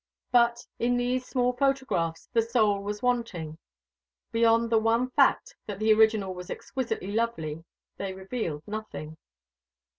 [0.31, 3.59] But, in these small photographs, the soul was wanting.
[4.31, 7.63] Beyond the one fact, that the original was exquisitely lovely,
[7.97, 9.17] they revealed nothing.